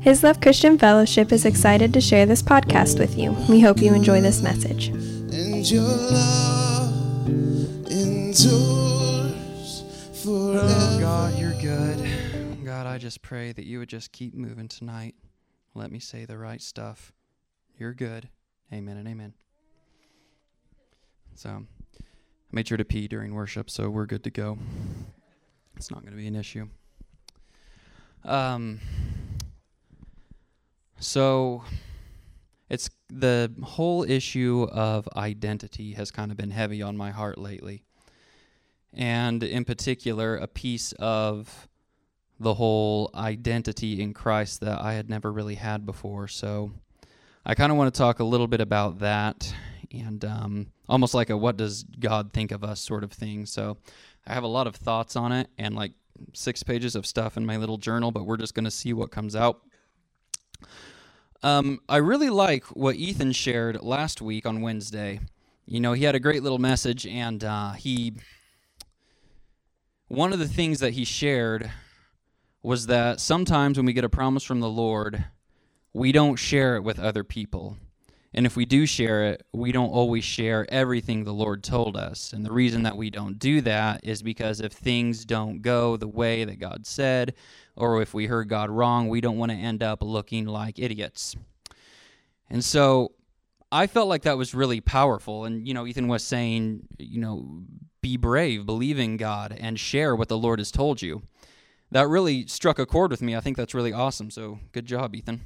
[0.00, 3.32] His Love Christian Fellowship is excited to share this podcast with you.
[3.48, 4.88] We hope you enjoy this message.
[4.88, 7.26] and your love
[7.90, 9.82] endures
[10.22, 10.66] forever.
[10.70, 12.64] Oh, God, you're good.
[12.64, 15.14] God, I just pray that you would just keep moving tonight.
[15.74, 17.12] Let me say the right stuff.
[17.76, 18.28] You're good.
[18.72, 19.34] Amen and amen.
[21.34, 21.64] So, I
[22.52, 24.58] made sure to pee during worship, so we're good to go.
[25.76, 26.68] It's not going to be an issue.
[28.24, 28.80] Um,
[30.98, 31.64] so,
[32.68, 37.84] it's the whole issue of identity has kind of been heavy on my heart lately.
[38.92, 41.68] And in particular, a piece of
[42.40, 46.28] the whole identity in Christ that I had never really had before.
[46.28, 46.72] So
[47.44, 49.52] I kind of want to talk a little bit about that
[49.90, 53.46] and um, almost like a what does God think of us sort of thing.
[53.46, 53.78] So
[54.26, 55.92] I have a lot of thoughts on it and like
[56.34, 59.10] six pages of stuff in my little journal, but we're just going to see what
[59.10, 59.62] comes out.
[61.42, 65.20] Um, I really like what Ethan shared last week on Wednesday.
[65.66, 68.14] You know, he had a great little message, and uh, he.
[70.08, 71.70] One of the things that he shared
[72.62, 75.26] was that sometimes when we get a promise from the Lord,
[75.92, 77.76] we don't share it with other people.
[78.34, 82.32] And if we do share it, we don't always share everything the Lord told us.
[82.32, 86.08] And the reason that we don't do that is because if things don't go the
[86.08, 87.34] way that God said,
[87.74, 91.36] or if we heard God wrong, we don't want to end up looking like idiots.
[92.50, 93.12] And so
[93.72, 95.44] I felt like that was really powerful.
[95.44, 97.62] And, you know, Ethan was saying, you know,
[98.02, 101.22] be brave, believe in God, and share what the Lord has told you.
[101.90, 103.34] That really struck a chord with me.
[103.34, 104.30] I think that's really awesome.
[104.30, 105.40] So good job, Ethan.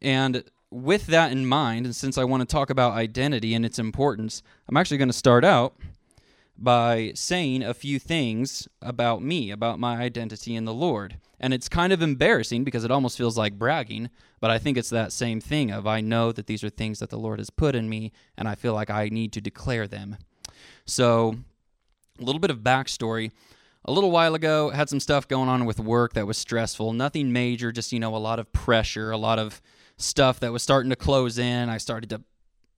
[0.00, 3.78] And with that in mind, and since I want to talk about identity and its
[3.78, 5.74] importance, I'm actually going to start out
[6.58, 11.16] by saying a few things about me, about my identity in the Lord.
[11.38, 14.10] And it's kind of embarrassing because it almost feels like bragging,
[14.40, 17.10] but I think it's that same thing of I know that these are things that
[17.10, 20.16] the Lord has put in me and I feel like I need to declare them.
[20.84, 21.36] So,
[22.18, 23.30] a little bit of backstory.
[23.84, 26.92] A little while ago, had some stuff going on with work that was stressful.
[26.92, 29.62] Nothing major, just you know, a lot of pressure, a lot of
[29.98, 31.68] stuff that was starting to close in.
[31.68, 32.22] I started to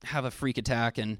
[0.03, 1.17] have a freak attack and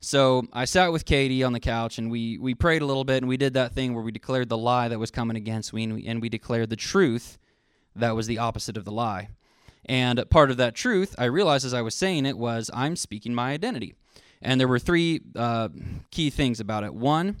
[0.00, 3.18] so I sat with Katie on the couch and we we prayed a little bit
[3.18, 5.84] and we did that thing where we declared the lie that was coming against me
[5.84, 7.38] and we, and we declared the truth
[7.94, 9.28] that was the opposite of the lie.
[9.86, 13.34] And part of that truth, I realized as I was saying it, was I'm speaking
[13.34, 13.94] my identity.
[14.42, 15.68] And there were three uh,
[16.10, 16.94] key things about it.
[16.94, 17.38] One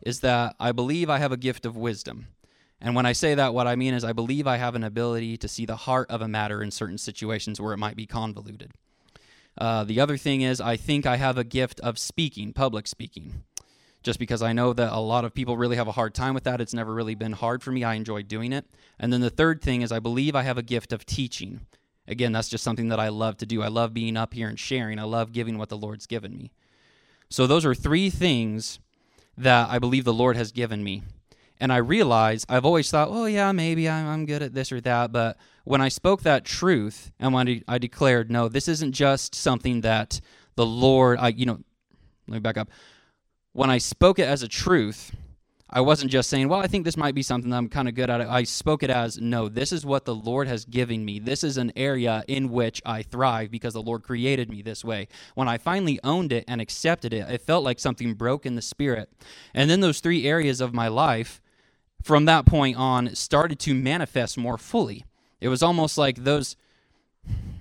[0.00, 2.28] is that I believe I have a gift of wisdom.
[2.80, 5.36] And when I say that, what I mean is I believe I have an ability
[5.38, 8.72] to see the heart of a matter in certain situations where it might be convoluted.
[9.56, 13.42] Uh, the other thing is, I think I have a gift of speaking, public speaking.
[14.04, 16.44] Just because I know that a lot of people really have a hard time with
[16.44, 16.60] that.
[16.60, 17.82] It's never really been hard for me.
[17.82, 18.64] I enjoy doing it.
[19.00, 21.62] And then the third thing is, I believe I have a gift of teaching.
[22.06, 23.60] Again, that's just something that I love to do.
[23.60, 25.00] I love being up here and sharing.
[25.00, 26.52] I love giving what the Lord's given me.
[27.28, 28.78] So, those are three things
[29.36, 31.02] that I believe the Lord has given me.
[31.60, 34.80] And I realize I've always thought, oh, yeah, maybe I'm, I'm good at this or
[34.82, 35.12] that.
[35.12, 39.34] But when I spoke that truth and when I, I declared, no, this isn't just
[39.34, 40.20] something that
[40.54, 41.58] the Lord, I, you know,
[42.28, 42.68] let me back up.
[43.52, 45.12] When I spoke it as a truth,
[45.70, 47.94] I wasn't just saying, well, I think this might be something that I'm kind of
[47.94, 48.22] good at.
[48.22, 51.18] I spoke it as, no, this is what the Lord has given me.
[51.18, 55.08] This is an area in which I thrive because the Lord created me this way.
[55.34, 58.62] When I finally owned it and accepted it, it felt like something broke in the
[58.62, 59.12] spirit.
[59.52, 61.42] And then those three areas of my life,
[62.02, 65.04] from that point on, started to manifest more fully.
[65.40, 66.56] It was almost like those.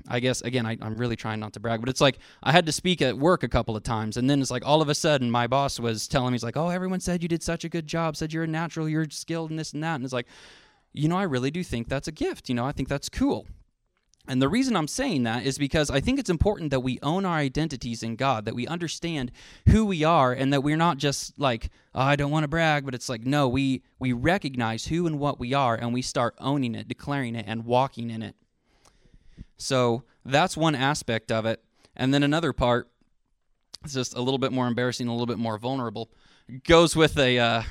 [0.10, 2.66] I guess again, I, am really trying not to brag, but it's like I had
[2.68, 4.96] to speak at work a couple of times, and then it's like all of a
[4.96, 7.70] sudden my boss was telling me, he's like, "Oh, everyone said you did such a
[7.70, 10.28] good job, said you're a natural, you're skilled in this and that," and it's like,
[10.94, 12.48] you know, I really do think that's a gift.
[12.48, 13.48] You know, I think that's cool.
[14.28, 17.26] And the reason I'm saying that is because I think it's important that we own
[17.26, 19.32] our identities in God, that we understand
[19.70, 22.84] who we are, and that we're not just like, oh, I don't want to brag,
[22.86, 26.36] but it's like, no, we we recognize who and what we are, and we start
[26.40, 28.36] owning it, declaring it, and walking in it.
[29.58, 31.64] So that's one aspect of it.
[31.96, 32.90] And then another part,
[33.84, 36.12] it's just a little bit more embarrassing, a little bit more vulnerable,
[36.68, 37.64] goes with a, uh,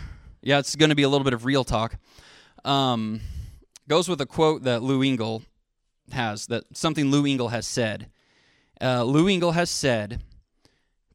[0.42, 1.96] yeah, it's going to be a little bit of real talk.
[2.64, 3.20] Um,
[3.88, 5.42] goes with a quote that Lou Engle
[6.12, 8.10] has, that something Lou Engle has said.
[8.80, 10.22] Uh, Lou Engle has said,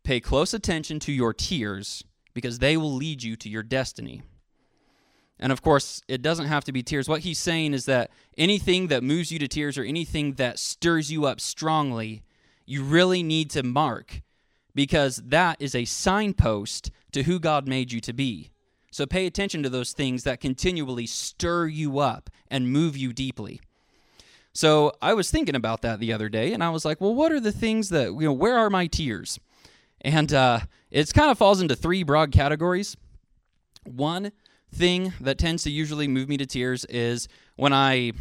[0.03, 2.03] pay close attention to your tears
[2.33, 4.21] because they will lead you to your destiny.
[5.39, 7.09] And of course, it doesn't have to be tears.
[7.09, 11.11] What he's saying is that anything that moves you to tears or anything that stirs
[11.11, 12.21] you up strongly,
[12.65, 14.21] you really need to mark
[14.75, 18.51] because that is a signpost to who God made you to be.
[18.91, 23.61] So pay attention to those things that continually stir you up and move you deeply.
[24.53, 27.31] So I was thinking about that the other day, and I was like, well, what
[27.31, 29.39] are the things that, you know, where are my tears?
[30.01, 32.97] And uh, it kind of falls into three broad categories.
[33.85, 34.31] One
[34.73, 38.13] thing that tends to usually move me to tears is when I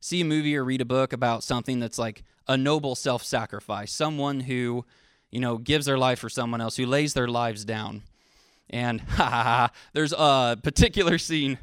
[0.00, 3.92] see a movie or read a book about something that's like a noble self sacrifice,
[3.92, 4.84] someone who,
[5.30, 8.02] you know, gives their life for someone else, who lays their lives down.
[8.70, 11.58] And ha ha ha, there's a particular scene.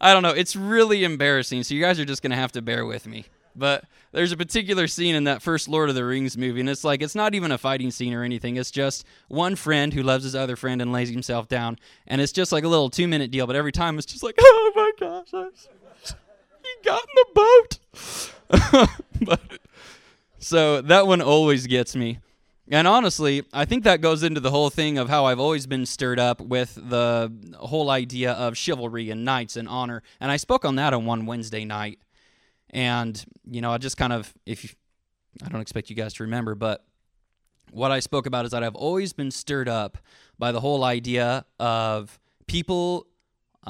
[0.00, 2.62] I don't know, it's really embarrassing, so you guys are just going to have to
[2.62, 3.26] bear with me.
[3.54, 6.84] But there's a particular scene in that first Lord of the Rings movie, and it's
[6.84, 8.56] like it's not even a fighting scene or anything.
[8.56, 12.32] It's just one friend who loves his other friend and lays himself down, and it's
[12.32, 13.46] just like a little two minute deal.
[13.46, 18.88] But every time it's just like, oh my gosh, he got in the boat.
[19.22, 19.40] but
[20.38, 22.18] so that one always gets me.
[22.72, 25.84] And honestly, I think that goes into the whole thing of how I've always been
[25.86, 30.04] stirred up with the whole idea of chivalry and knights and honor.
[30.20, 31.98] And I spoke on that on one Wednesday night.
[32.70, 34.70] And, you know, I just kind of, if you,
[35.44, 36.84] I don't expect you guys to remember, but
[37.72, 39.98] what I spoke about is that I've always been stirred up
[40.38, 43.08] by the whole idea of people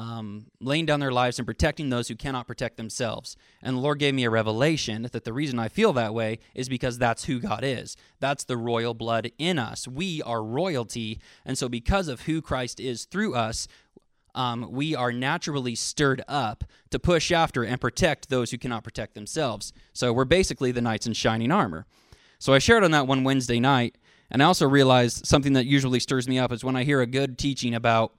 [0.01, 3.37] um, laying down their lives and protecting those who cannot protect themselves.
[3.61, 6.67] And the Lord gave me a revelation that the reason I feel that way is
[6.67, 7.95] because that's who God is.
[8.19, 9.87] That's the royal blood in us.
[9.87, 11.19] We are royalty.
[11.45, 13.67] And so, because of who Christ is through us,
[14.33, 19.13] um, we are naturally stirred up to push after and protect those who cannot protect
[19.13, 19.71] themselves.
[19.93, 21.85] So we're basically the knights in shining armor.
[22.39, 23.97] So I shared on that one Wednesday night,
[24.31, 27.05] and I also realized something that usually stirs me up is when I hear a
[27.05, 28.13] good teaching about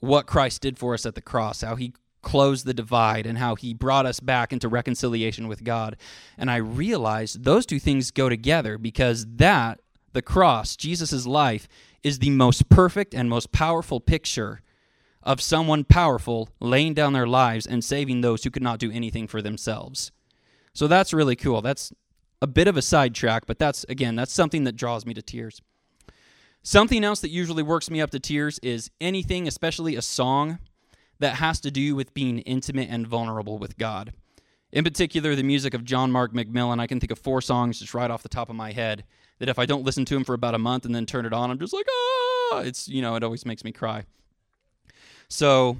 [0.00, 1.92] what Christ did for us at the cross, how he
[2.22, 5.96] closed the divide and how he brought us back into reconciliation with God.
[6.36, 9.80] And I realized those two things go together because that,
[10.12, 11.68] the cross, Jesus' life,
[12.02, 14.62] is the most perfect and most powerful picture
[15.22, 19.26] of someone powerful laying down their lives and saving those who could not do anything
[19.26, 20.12] for themselves.
[20.72, 21.60] So that's really cool.
[21.60, 21.92] That's
[22.40, 25.60] a bit of a sidetrack, but that's, again, that's something that draws me to tears.
[26.62, 30.58] Something else that usually works me up to tears is anything, especially a song,
[31.18, 34.12] that has to do with being intimate and vulnerable with God.
[34.72, 36.80] In particular, the music of John Mark McMillan.
[36.80, 39.04] I can think of four songs just right off the top of my head
[39.38, 41.32] that if I don't listen to them for about a month and then turn it
[41.32, 44.04] on, I'm just like, ah, it's, you know, it always makes me cry.
[45.28, 45.78] So,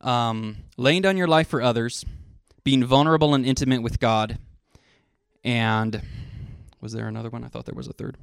[0.00, 2.04] um, laying down your life for others,
[2.62, 4.38] being vulnerable and intimate with God,
[5.42, 6.02] and
[6.80, 7.44] was there another one?
[7.44, 8.16] I thought there was a third.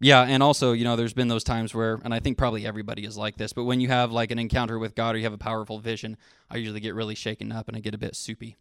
[0.00, 3.04] Yeah, and also, you know, there's been those times where, and I think probably everybody
[3.04, 5.32] is like this, but when you have like an encounter with God or you have
[5.32, 6.16] a powerful vision,
[6.50, 8.56] I usually get really shaken up and I get a bit soupy.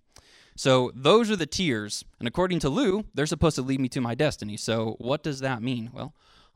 [0.56, 4.02] So those are the tears, and according to Lou, they're supposed to lead me to
[4.02, 4.56] my destiny.
[4.58, 5.90] So what does that mean?
[5.92, 6.14] Well,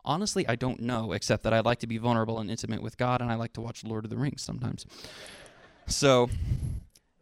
[0.07, 3.21] Honestly, I don't know, except that I like to be vulnerable and intimate with God,
[3.21, 4.85] and I like to watch Lord of the Rings sometimes.
[5.85, 6.29] So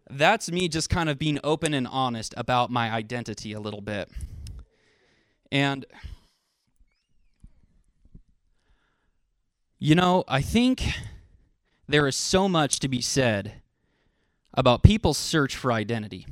[0.07, 4.11] that's me just kind of being open and honest about my identity a little bit.
[5.51, 5.87] And,
[9.85, 10.83] you know, I think
[11.87, 13.61] there is so much to be said
[14.51, 16.25] about people's search for identity.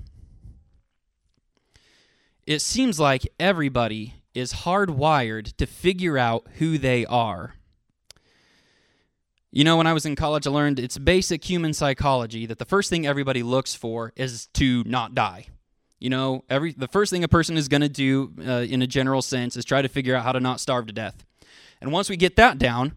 [2.48, 7.54] It seems like everybody is hardwired to figure out who they are.
[9.52, 12.66] You know, when I was in college, I learned it's basic human psychology that the
[12.66, 15.46] first thing everybody looks for is to not die.
[16.00, 18.88] You know, every the first thing a person is going to do, uh, in a
[18.88, 21.24] general sense, is try to figure out how to not starve to death.
[21.80, 22.96] And once we get that down,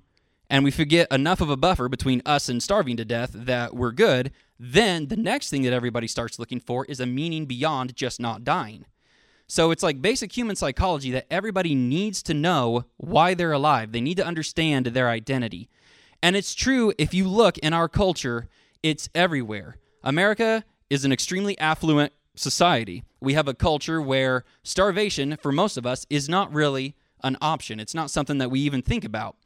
[0.48, 3.92] and we forget enough of a buffer between us and starving to death that we're
[3.92, 8.20] good, then the next thing that everybody starts looking for is a meaning beyond just
[8.20, 8.86] not dying.
[9.48, 13.92] So it's like basic human psychology that everybody needs to know why they're alive.
[13.92, 15.68] They need to understand their identity.
[16.22, 18.48] And it's true if you look in our culture,
[18.82, 19.76] it's everywhere.
[20.02, 23.04] America is an extremely affluent society.
[23.20, 27.80] We have a culture where starvation, for most of us, is not really an option.
[27.80, 29.36] It's not something that we even think about.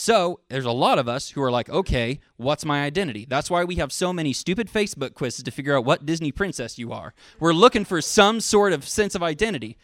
[0.00, 3.26] So there's a lot of us who are like, okay, what's my identity?
[3.28, 6.78] That's why we have so many stupid Facebook quizzes to figure out what Disney princess
[6.78, 7.14] you are.
[7.40, 9.76] We're looking for some sort of sense of identity.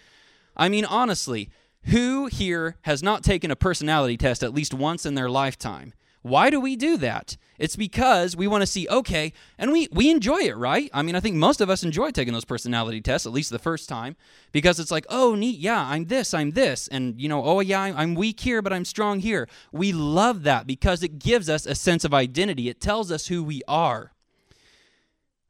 [0.57, 1.51] I mean, honestly,
[1.87, 5.95] who here has not taken a personality test at least once in their lifetime?
[6.25, 7.37] Why do we do that?
[7.59, 10.89] It's because we want to see, okay, and we, we enjoy it, right?
[10.95, 13.59] I mean, I think most of us enjoy taking those personality tests, at least the
[13.59, 14.17] first time,
[14.51, 16.89] because it's like, oh, neat, yeah, I'm this, I'm this.
[16.89, 19.51] And, you know, oh, yeah, I'm weak here, but I'm strong here.
[19.71, 23.45] We love that because it gives us a sense of identity, it tells us who
[23.45, 24.14] we are.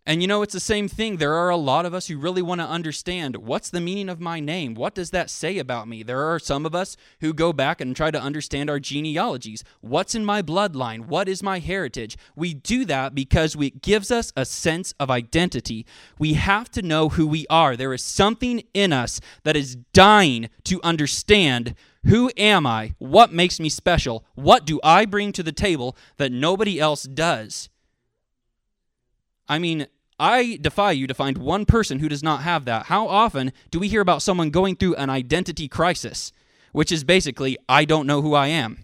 [0.06, 1.16] And you know, it's the same thing.
[1.16, 4.20] There are a lot of us who really want to understand what's the meaning of
[4.20, 4.74] my name?
[4.74, 6.02] What does that say about me?
[6.02, 9.64] There are some of us who go back and try to understand our genealogies.
[9.80, 11.06] What's in my bloodline?
[11.06, 12.18] What is my heritage?
[12.36, 15.86] We do that because it gives us a sense of identity.
[16.18, 17.74] We have to know who we are.
[17.74, 21.74] There is something in us that is dying to understand
[22.06, 22.94] who am I?
[22.98, 24.26] What makes me special?
[24.34, 27.70] What do I bring to the table that nobody else does?
[29.48, 29.86] I mean,
[30.18, 32.86] I defy you to find one person who does not have that.
[32.86, 36.32] How often do we hear about someone going through an identity crisis,
[36.72, 38.78] which is basically, I don't know who I am?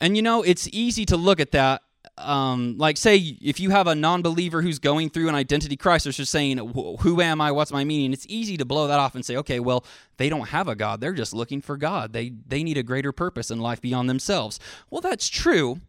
[0.00, 1.82] And you know, it's easy to look at that.
[2.16, 6.16] Um, like, say, if you have a non believer who's going through an identity crisis,
[6.16, 7.50] just saying, Who am I?
[7.50, 8.12] What's my meaning?
[8.12, 9.84] It's easy to blow that off and say, Okay, well,
[10.16, 11.00] they don't have a God.
[11.00, 12.12] They're just looking for God.
[12.12, 14.60] They, they need a greater purpose in life beyond themselves.
[14.90, 15.80] Well, that's true.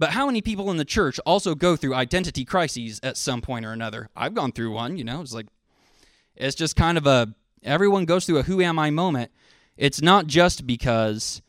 [0.00, 3.66] But how many people in the church also go through identity crises at some point
[3.66, 4.08] or another?
[4.16, 5.46] I've gone through one, you know, it's like,
[6.34, 9.30] it's just kind of a, everyone goes through a who am I moment.
[9.76, 11.42] It's not just because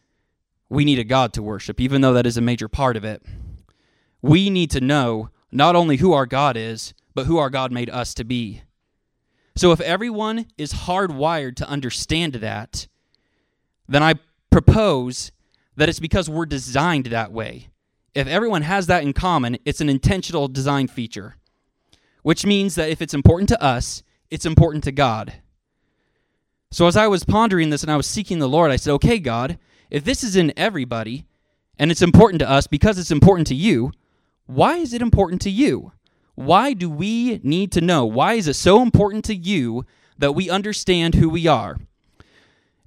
[0.68, 3.24] we need a God to worship, even though that is a major part of it.
[4.22, 7.90] We need to know not only who our God is, but who our God made
[7.90, 8.64] us to be.
[9.56, 12.90] So if everyone is hardwired to understand that,
[13.88, 14.16] then I
[14.50, 15.32] propose
[15.78, 17.70] that it's because we're designed that way
[18.14, 21.38] if everyone has that in common, it's an intentional design feature,
[22.24, 25.34] which means that if it's important to us, it's important to God.
[26.72, 29.20] So as I was pondering this and I was seeking the Lord, I said, okay,
[29.20, 29.58] God,
[29.90, 31.26] if this is in everybody
[31.78, 33.92] and it's important to us because it's important to you,
[34.46, 35.92] why is it important to you?
[36.36, 38.06] Why do we need to know?
[38.06, 39.86] Why is it so important to you
[40.18, 41.78] that we understand who we are?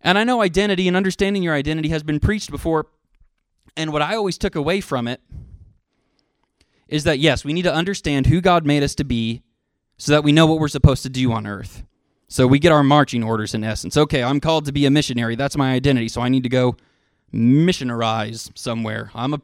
[0.01, 2.87] And I know identity and understanding your identity has been preached before
[3.77, 5.21] and what I always took away from it
[6.89, 9.43] is that, yes, we need to understand who God made us to be
[9.97, 11.85] so that we know what we're supposed to do on earth.
[12.29, 13.97] So we get our marching orders in essence.
[13.97, 15.37] Okay, I'm called to be a missionary.
[15.37, 16.09] That's my identity.
[16.09, 16.77] So I need to go
[17.33, 19.11] missionarize somewhere.
[19.15, 19.41] I'm a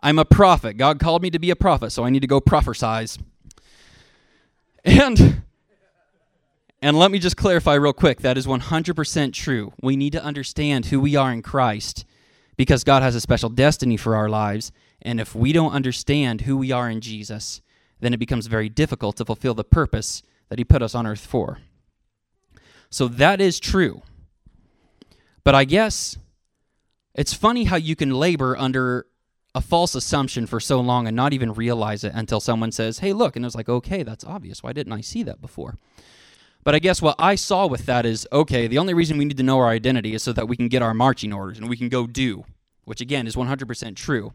[0.00, 0.76] I'm a prophet.
[0.76, 3.18] God called me to be a prophet, so I need to go prophesize.
[4.84, 5.42] And
[6.80, 9.72] and let me just clarify real quick, that is 100% true.
[9.82, 12.04] We need to understand who we are in Christ
[12.58, 14.70] because God has a special destiny for our lives.
[15.00, 17.62] And if we don't understand who we are in Jesus,
[18.00, 21.24] then it becomes very difficult to fulfill the purpose that He put us on earth
[21.24, 21.60] for.
[22.90, 24.02] So that is true.
[25.44, 26.18] But I guess
[27.14, 29.06] it's funny how you can labor under
[29.54, 33.12] a false assumption for so long and not even realize it until someone says, hey,
[33.12, 33.36] look.
[33.36, 34.62] And it's like, okay, that's obvious.
[34.62, 35.78] Why didn't I see that before?
[36.68, 39.38] But I guess what I saw with that is okay, the only reason we need
[39.38, 41.78] to know our identity is so that we can get our marching orders and we
[41.78, 42.44] can go do,
[42.84, 44.34] which again is 100% true.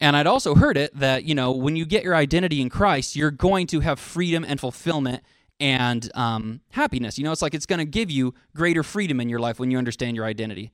[0.00, 3.16] And I'd also heard it that, you know, when you get your identity in Christ,
[3.16, 5.24] you're going to have freedom and fulfillment
[5.58, 7.18] and um, happiness.
[7.18, 9.72] You know, it's like it's going to give you greater freedom in your life when
[9.72, 10.70] you understand your identity.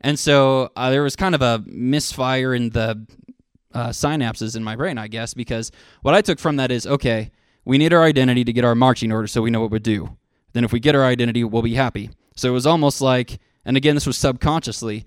[0.00, 3.06] And so uh, there was kind of a misfire in the
[3.74, 7.32] uh, synapses in my brain, I guess, because what I took from that is okay,
[7.64, 10.16] we need our identity to get our marching orders so we know what we do.
[10.52, 12.10] Then if we get our identity, we'll be happy.
[12.36, 15.06] So it was almost like, and again, this was subconsciously,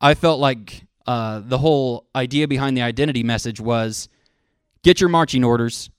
[0.00, 4.08] I felt like uh, the whole idea behind the identity message was
[4.82, 5.90] get your marching orders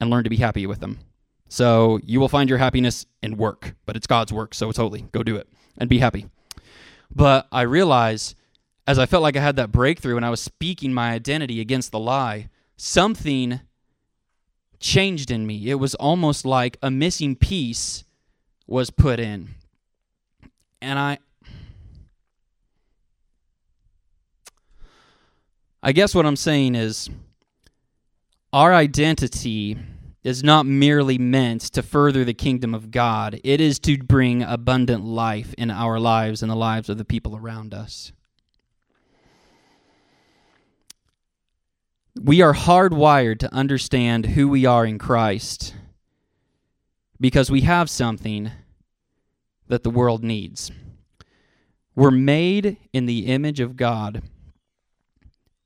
[0.00, 1.00] and learn to be happy with them.
[1.48, 5.02] So you will find your happiness in work, but it's God's work, so it's holy.
[5.12, 5.48] Go do it
[5.78, 6.26] and be happy.
[7.14, 8.34] But I realized
[8.86, 11.90] as I felt like I had that breakthrough and I was speaking my identity against
[11.90, 13.60] the lie, something
[14.80, 15.70] changed in me.
[15.70, 18.04] It was almost like a missing piece
[18.66, 19.50] was put in.
[20.80, 21.18] And I
[25.82, 27.10] I guess what I'm saying is
[28.54, 29.76] our identity
[30.22, 33.38] is not merely meant to further the kingdom of God.
[33.44, 37.36] It is to bring abundant life in our lives and the lives of the people
[37.36, 38.12] around us.
[42.20, 45.74] We are hardwired to understand who we are in Christ
[47.20, 48.52] because we have something
[49.66, 50.70] that the world needs.
[51.96, 54.22] We're made in the image of God,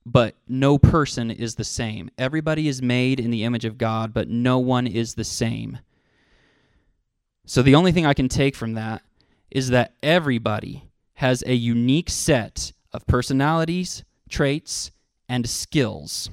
[0.06, 2.10] but no person is the same.
[2.16, 5.78] Everybody is made in the image of God, but no one is the same.
[7.44, 9.02] So the only thing I can take from that
[9.50, 14.92] is that everybody has a unique set of personalities, traits,
[15.28, 16.30] and skills.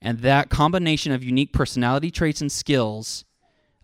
[0.00, 3.24] And that combination of unique personality traits and skills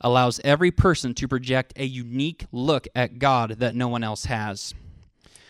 [0.00, 4.74] allows every person to project a unique look at God that no one else has.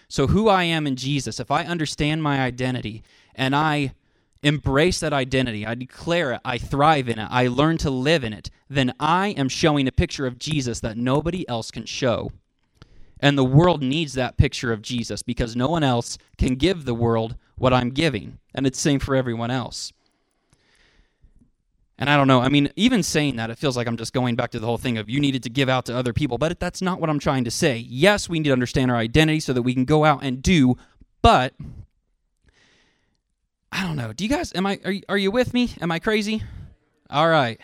[0.08, 3.02] So, who I am in Jesus, if I understand my identity
[3.34, 3.94] and I
[4.42, 8.32] embrace that identity, I declare it, I thrive in it, I learn to live in
[8.32, 12.30] it, then I am showing a picture of Jesus that nobody else can show.
[13.18, 16.94] And the world needs that picture of Jesus because no one else can give the
[16.94, 18.38] world what I'm giving.
[18.54, 19.92] And it's the same for everyone else.
[21.98, 22.40] And I don't know.
[22.40, 24.78] I mean, even saying that, it feels like I'm just going back to the whole
[24.78, 27.20] thing of you needed to give out to other people, but that's not what I'm
[27.20, 27.78] trying to say.
[27.78, 30.76] Yes, we need to understand our identity so that we can go out and do,
[31.22, 31.54] but
[33.70, 34.12] I don't know.
[34.12, 35.72] Do you guys am I are you, are you with me?
[35.80, 36.42] Am I crazy?
[37.10, 37.60] All right.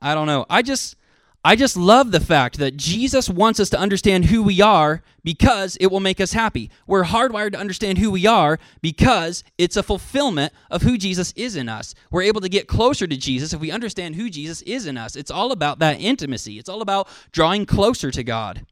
[0.00, 0.44] I don't know.
[0.50, 0.96] I just
[1.44, 5.76] I just love the fact that Jesus wants us to understand who we are because
[5.80, 6.70] it will make us happy.
[6.86, 11.56] We're hardwired to understand who we are because it's a fulfillment of who Jesus is
[11.56, 11.96] in us.
[12.12, 15.16] We're able to get closer to Jesus if we understand who Jesus is in us.
[15.16, 18.64] It's all about that intimacy, it's all about drawing closer to God.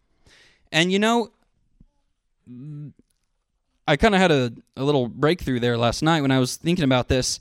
[0.71, 1.33] And you know,
[3.89, 6.85] I kind of had a, a little breakthrough there last night when I was thinking
[6.85, 7.41] about this.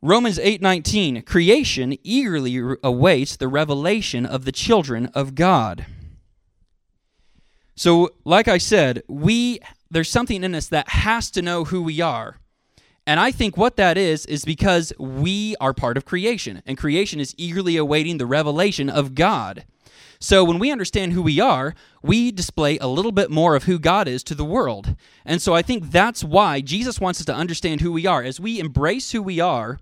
[0.00, 5.86] Romans 8:19 Creation eagerly awaits the revelation of the children of God.
[7.74, 12.00] So, like I said, we there's something in us that has to know who we
[12.00, 12.38] are.
[13.06, 17.18] And I think what that is is because we are part of creation and creation
[17.20, 19.64] is eagerly awaiting the revelation of God.
[20.20, 23.78] So when we understand who we are, we display a little bit more of who
[23.78, 24.94] God is to the world.
[25.24, 28.22] And so I think that's why Jesus wants us to understand who we are.
[28.22, 29.78] As we embrace who we are,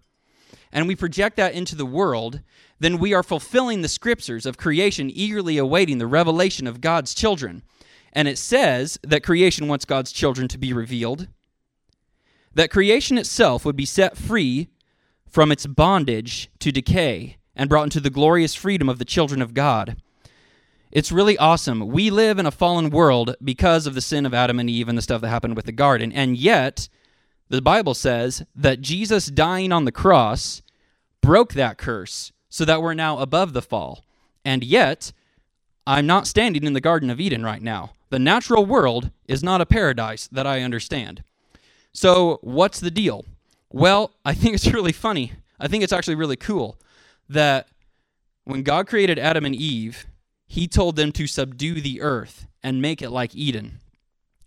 [0.73, 2.41] and we project that into the world,
[2.79, 7.63] then we are fulfilling the scriptures of creation, eagerly awaiting the revelation of God's children.
[8.13, 11.29] And it says that creation wants God's children to be revealed,
[12.55, 14.69] that creation itself would be set free
[15.29, 19.53] from its bondage to decay and brought into the glorious freedom of the children of
[19.53, 19.97] God.
[20.91, 21.89] It's really awesome.
[21.89, 24.97] We live in a fallen world because of the sin of Adam and Eve and
[24.97, 26.11] the stuff that happened with the garden.
[26.13, 26.89] And yet,
[27.49, 30.63] the Bible says that Jesus dying on the cross
[31.21, 34.05] broke that curse so that we're now above the fall.
[34.45, 35.13] And yet,
[35.87, 37.93] I'm not standing in the Garden of Eden right now.
[38.11, 41.23] The natural world is not a paradise that I understand.
[41.93, 43.25] So, what's the deal?
[43.71, 45.33] Well, I think it's really funny.
[45.59, 46.77] I think it's actually really cool
[47.29, 47.69] that
[48.45, 50.07] when God created Adam and Eve,
[50.47, 53.81] he told them to subdue the earth and make it like Eden.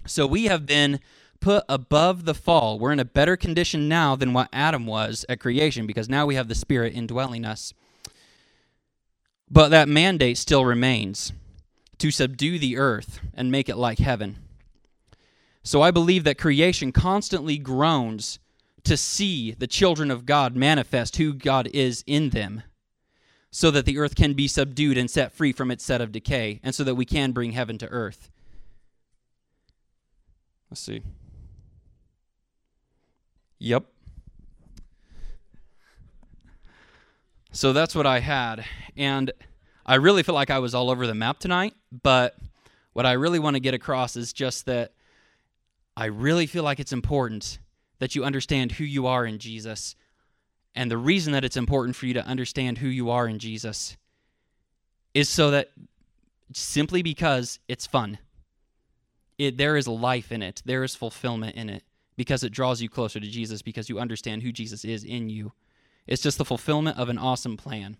[0.05, 0.99] So we have been
[1.39, 2.79] put above the fall.
[2.79, 6.35] We're in a better condition now than what Adam was at creation because now we
[6.35, 7.73] have the Spirit indwelling us.
[9.49, 11.33] But that mandate still remains
[11.97, 14.37] to subdue the earth and make it like heaven.
[15.63, 18.39] So I believe that creation constantly groans
[18.83, 22.63] to see the children of God manifest who God is in them
[23.51, 26.59] so that the earth can be subdued and set free from its set of decay
[26.63, 28.29] and so that we can bring heaven to earth.
[30.69, 31.01] Let's see.
[33.59, 33.85] Yep.
[37.51, 38.63] So that's what I had.
[38.95, 39.31] And
[39.85, 42.37] I really feel like I was all over the map tonight, but
[42.93, 44.93] what I really want to get across is just that
[45.97, 47.59] I really feel like it's important
[47.99, 49.95] that you understand who you are in Jesus.
[50.73, 53.97] And the reason that it's important for you to understand who you are in Jesus
[55.13, 55.71] is so that
[56.53, 58.19] simply because it's fun.
[59.37, 61.83] It, there is life in it, there is fulfillment in it
[62.19, 65.53] because it draws you closer to Jesus because you understand who Jesus is in you.
[66.05, 67.95] It's just the fulfillment of an awesome plan.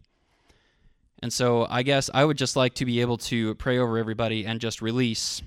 [1.23, 4.45] And so I guess I would just like to be able to pray over everybody
[4.45, 5.41] and just release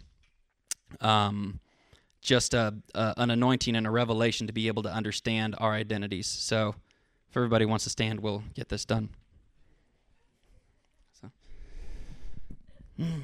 [1.02, 1.60] um,
[2.22, 6.26] just a, a, an anointing and a revelation to be able to understand our identities.
[6.26, 6.74] So
[7.28, 9.10] if everybody wants to stand, we'll get this done.
[11.20, 11.30] So.
[12.98, 13.20] Mm.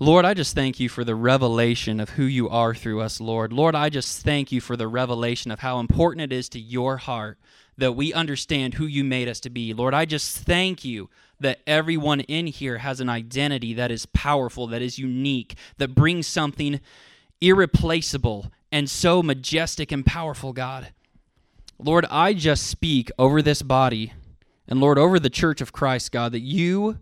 [0.00, 3.52] Lord, I just thank you for the revelation of who you are through us, Lord.
[3.52, 6.98] Lord, I just thank you for the revelation of how important it is to your
[6.98, 7.36] heart
[7.76, 9.74] that we understand who you made us to be.
[9.74, 14.68] Lord, I just thank you that everyone in here has an identity that is powerful,
[14.68, 16.78] that is unique, that brings something
[17.40, 20.92] irreplaceable and so majestic and powerful, God.
[21.76, 24.12] Lord, I just speak over this body
[24.68, 26.98] and Lord, over the church of Christ, God, that you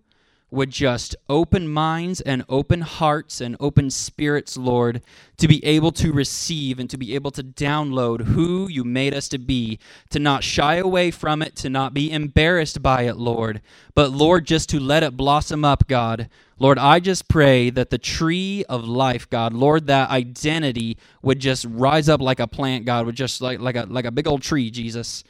[0.51, 5.03] would just open minds and open hearts and open spirits, Lord,
[5.39, 9.29] to be able to receive and to be able to download who you made us
[9.31, 9.79] to be,
[10.11, 13.61] to not shy away from it, to not be embarrassed by it, Lord,
[13.95, 16.29] but Lord, just to let it blossom up, God.
[16.59, 21.67] Lord, I just pray that the tree of life, God, Lord, that identity would just
[21.69, 24.43] rise up like a plant, God, would just like like a like a big old
[24.43, 25.23] tree, Jesus.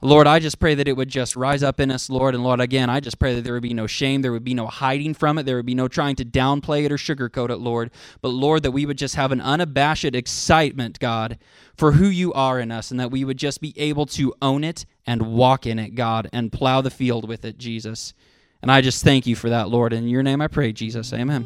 [0.00, 2.36] Lord, I just pray that it would just rise up in us, Lord.
[2.36, 4.54] And Lord, again, I just pray that there would be no shame, there would be
[4.54, 7.56] no hiding from it, there would be no trying to downplay it or sugarcoat it,
[7.56, 7.90] Lord.
[8.20, 11.36] But Lord, that we would just have an unabashed excitement, God,
[11.76, 14.62] for who you are in us, and that we would just be able to own
[14.62, 18.14] it and walk in it, God, and plow the field with it, Jesus.
[18.62, 19.92] And I just thank you for that, Lord.
[19.92, 21.12] In your name I pray, Jesus.
[21.12, 21.44] Amen.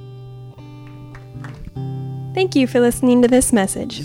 [2.35, 4.03] Thank you for listening to this message.